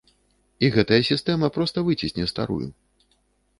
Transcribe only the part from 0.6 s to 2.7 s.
І гэтая сістэма проста выцісне старую.